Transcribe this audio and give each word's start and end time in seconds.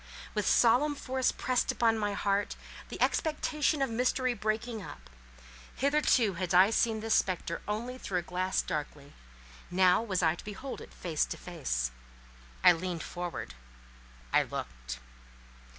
With 0.33 0.47
solemn 0.47 0.95
force 0.95 1.31
pressed 1.31 1.71
on 1.79 1.95
my 1.95 2.13
heart, 2.13 2.55
the 2.89 2.99
expectation 2.99 3.83
of 3.83 3.89
mystery 3.91 4.33
breaking 4.33 4.81
up: 4.81 5.11
hitherto 5.75 6.37
I 6.37 6.39
had 6.59 6.73
seen 6.73 7.01
this 7.01 7.13
spectre 7.13 7.61
only 7.67 7.99
through 7.99 8.17
a 8.17 8.21
glass 8.23 8.63
darkly; 8.63 9.13
now 9.69 10.01
was 10.01 10.23
I 10.23 10.33
to 10.33 10.43
behold 10.43 10.81
it 10.81 10.91
face 10.91 11.23
to 11.25 11.37
face. 11.37 11.91
I 12.63 12.71
leaned 12.71 13.03
forward; 13.03 13.53
I 14.33 14.41
looked. 14.41 14.97